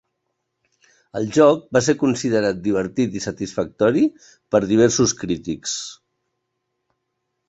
El 1.19 1.27
joc 1.35 1.67
va 1.77 1.81
ser 1.87 1.93
considerat 2.03 2.63
divertit 2.67 3.17
i 3.19 3.21
satisfactori 3.25 4.05
per 4.55 4.63
diversos 4.73 5.13
crítics. 5.21 5.77